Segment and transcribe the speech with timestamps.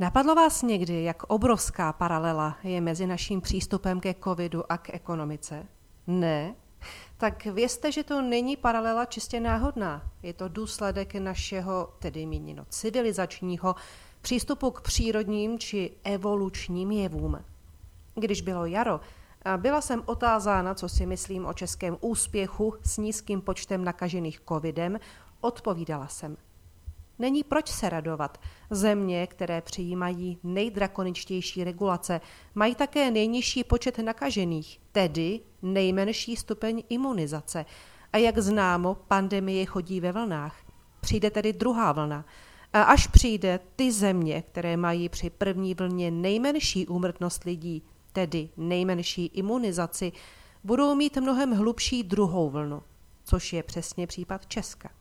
[0.00, 5.66] Napadlo vás někdy, jak obrovská paralela je mezi naším přístupem ke covidu a k ekonomice?
[6.06, 6.54] Ne?
[7.16, 10.02] Tak vězte, že to není paralela čistě náhodná.
[10.22, 13.74] Je to důsledek našeho, tedy míněno civilizačního,
[14.20, 17.44] přístupu k přírodním či evolučním jevům.
[18.14, 19.00] Když bylo jaro,
[19.56, 24.98] byla jsem otázána, co si myslím o českém úspěchu s nízkým počtem nakažených covidem,
[25.40, 26.36] odpovídala jsem–
[27.18, 28.40] Není proč se radovat.
[28.70, 32.20] Země, které přijímají nejdrakoničtější regulace,
[32.54, 37.66] mají také nejnižší počet nakažených, tedy nejmenší stupeň imunizace.
[38.12, 40.56] A jak známo, pandemie chodí ve vlnách.
[41.00, 42.24] Přijde tedy druhá vlna.
[42.72, 49.26] A až přijde ty země, které mají při první vlně nejmenší úmrtnost lidí, tedy nejmenší
[49.26, 50.12] imunizaci,
[50.64, 52.82] budou mít mnohem hlubší druhou vlnu,
[53.24, 54.97] což je přesně případ Česka.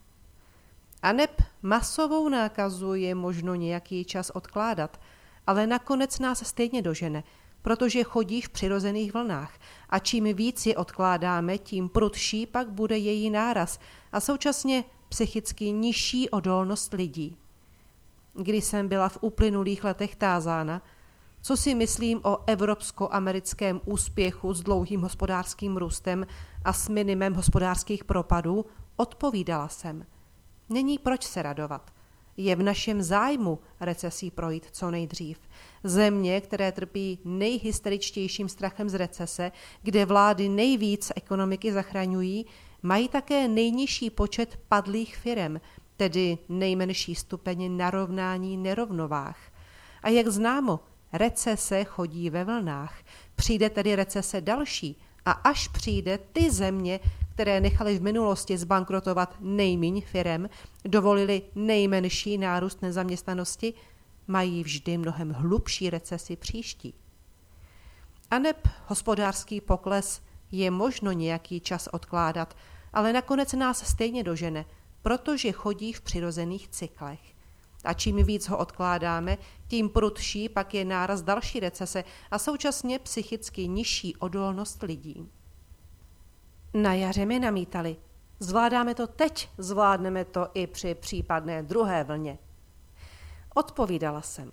[1.01, 4.99] A neb masovou nákazu je možno nějaký čas odkládat,
[5.47, 7.23] ale nakonec nás stejně dožene,
[7.61, 13.29] protože chodí v přirozených vlnách a čím víc je odkládáme, tím prudší pak bude její
[13.29, 13.79] náraz
[14.11, 17.37] a současně psychicky nižší odolnost lidí.
[18.33, 20.81] Když jsem byla v uplynulých letech tázána,
[21.41, 26.27] co si myslím o evropsko-americkém úspěchu s dlouhým hospodářským růstem
[26.65, 28.65] a s minimem hospodářských propadů,
[28.97, 30.05] odpovídala jsem–
[30.69, 31.91] Není proč se radovat.
[32.37, 35.39] Je v našem zájmu recesí projít co nejdřív.
[35.83, 39.51] Země, které trpí nejhysteričtějším strachem z recese,
[39.81, 42.45] kde vlády nejvíc ekonomiky zachraňují,
[42.83, 45.61] mají také nejnižší počet padlých firem,
[45.97, 49.37] tedy nejmenší stupeň narovnání nerovnovách.
[50.03, 50.79] A jak známo,
[51.13, 53.03] recese chodí ve vlnách.
[53.35, 56.99] Přijde tedy recese další a až přijde ty země,
[57.37, 60.49] které nechali v minulosti zbankrotovat nejmíň firem,
[60.85, 63.73] dovolili nejmenší nárůst nezaměstnanosti,
[64.27, 66.93] mají vždy mnohem hlubší recesi příští.
[68.31, 70.21] A neb hospodářský pokles
[70.51, 72.57] je možno nějaký čas odkládat,
[72.93, 74.65] ale nakonec nás stejně dožene,
[75.01, 77.19] protože chodí v přirozených cyklech.
[77.83, 79.37] A čím víc ho odkládáme,
[79.67, 85.29] tím prudší pak je náraz další recese a současně psychicky nižší odolnost lidí.
[86.73, 87.97] Na jaře mi namítali.
[88.39, 92.37] Zvládáme to teď, zvládneme to i při případné druhé vlně.
[93.55, 94.51] Odpovídala jsem.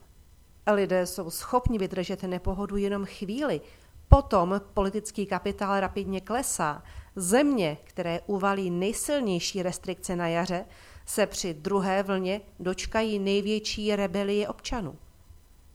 [0.72, 3.60] Lidé jsou schopni vydržet nepohodu jenom chvíli.
[4.08, 6.82] Potom politický kapitál rapidně klesá.
[7.16, 10.64] Země, které uvalí nejsilnější restrikce na jaře,
[11.06, 14.98] se při druhé vlně dočkají největší rebelie občanů.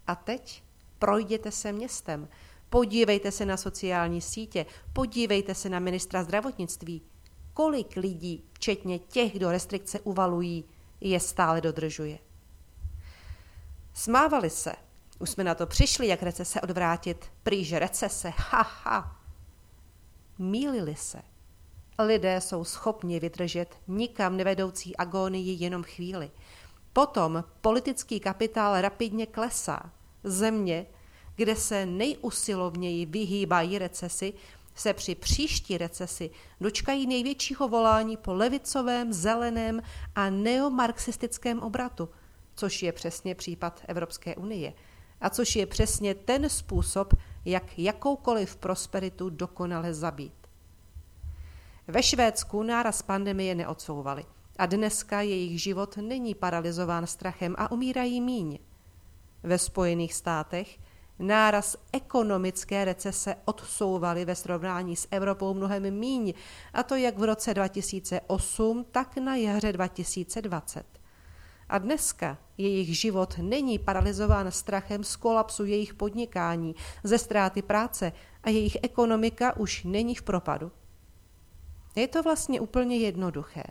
[0.08, 0.64] A teď
[1.00, 2.28] projděte se městem.
[2.69, 7.02] Podívejte se na sociální sítě, podívejte se na ministra zdravotnictví.
[7.53, 10.66] Kolik lidí, včetně těch, kdo restrikce uvalují,
[11.02, 12.19] je stále dodržuje.
[13.94, 14.74] Smávali se.
[15.19, 17.25] Už jsme na to přišli, jak recese odvrátit.
[17.44, 19.19] Prýž recese, ha, ha.
[20.40, 21.22] Mílili se.
[22.00, 26.31] Lidé jsou schopni vydržet nikam nevedoucí agónii jenom chvíli.
[26.94, 29.91] Potom politický kapitál rapidně klesá.
[30.24, 30.86] Země,
[31.40, 34.34] kde se nejusilovněji vyhýbají recesi,
[34.76, 36.30] se při příští recesi
[36.62, 39.82] dočkají největšího volání po levicovém, zeleném
[40.16, 42.10] a neomarxistickém obratu,
[42.56, 44.74] což je přesně případ Evropské unie
[45.22, 47.14] a což je přesně ten způsob,
[47.46, 50.48] jak jakoukoliv prosperitu dokonale zabít.
[51.88, 54.26] Ve Švédsku náraz pandemie neodsouvali
[54.58, 58.60] a dneska jejich život není paralizován strachem a umírají míň.
[59.44, 60.80] Ve Spojených státech
[61.19, 66.34] náraz ekonomické recese odsouvali ve srovnání s Evropou mnohem míň,
[66.74, 70.85] a to jak v roce 2008, tak na jaře 2020.
[71.69, 78.12] A dneska jejich život není paralizován strachem z kolapsu jejich podnikání, ze ztráty práce
[78.44, 80.72] a jejich ekonomika už není v propadu.
[81.96, 83.63] Je to vlastně úplně jednoduché.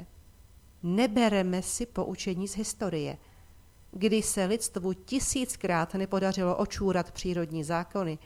[0.82, 3.18] Nebereme si poučení z historie–
[3.90, 8.18] kdy se lidstvu tisíckrát nepodařilo očůrat přírodní zákony,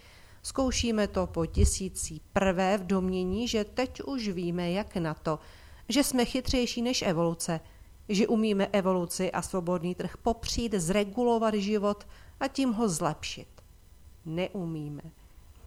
[0.43, 5.39] zkoušíme to po tisící prvé v domění, že teď už víme, jak na to,
[5.89, 7.61] že jsme chytřejší než evoluce,
[8.09, 12.07] že umíme evoluci a svobodný trh popřít, zregulovat život
[12.41, 13.49] a tím ho zlepšit.
[14.25, 15.03] Neumíme.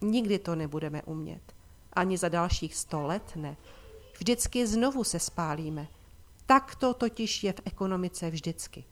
[0.02, 1.42] Nikdy to nebudeme umět.
[1.94, 3.58] Ani za dalších sto let ne.
[4.18, 5.88] Vždycky znovu se spálíme.
[6.46, 8.84] Tak to totiž je v ekonomice vždycky.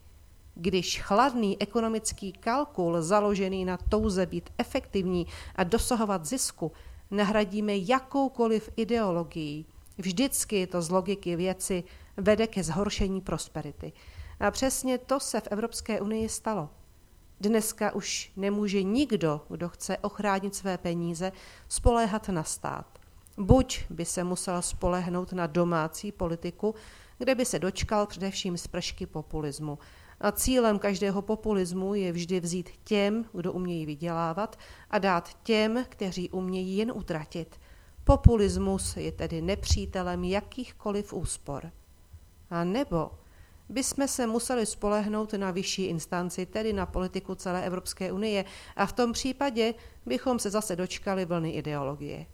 [0.56, 6.72] Když chladný ekonomický kalkul založený na touze být efektivní a dosahovat zisku
[7.12, 9.66] nahradíme jakoukoliv ideologií,
[9.98, 11.84] vždycky to z logiky věci
[12.18, 13.94] vede ke zhoršení prosperity.
[14.40, 16.70] A přesně to se v Evropské unii stalo.
[17.40, 21.32] Dneska už nemůže nikdo, kdo chce ochránit své peníze,
[21.68, 23.00] spoléhat na stát.
[23.38, 26.76] Buď by se musel spolehnout na domácí politiku,
[27.18, 29.80] kde by se dočkal především spršky populismu.
[30.24, 34.60] A cílem každého populismu je vždy vzít těm, kdo umějí vydělávat,
[34.90, 37.60] a dát těm, kteří umějí jen utratit.
[38.04, 41.72] Populismus je tedy nepřítelem jakýchkoliv úspor.
[42.50, 43.12] A nebo
[43.70, 48.46] bychom se museli spolehnout na vyšší instanci, tedy na politiku celé Evropské unie,
[48.76, 49.74] a v tom případě
[50.06, 52.26] bychom se zase dočkali vlny ideologie.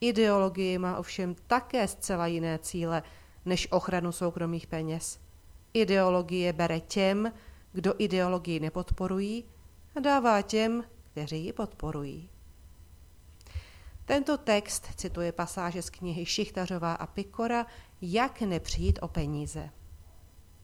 [0.00, 3.02] Ideologie má ovšem také zcela jiné cíle
[3.44, 5.29] než ochranu soukromých peněz.
[5.74, 7.32] Ideologie bere těm,
[7.72, 9.44] kdo ideologii nepodporují,
[9.96, 12.30] a dává těm, kteří ji podporují.
[14.04, 17.66] Tento text cituje pasáže z knihy Šichtařová a Pikora
[18.02, 19.70] Jak nepřijít o peníze.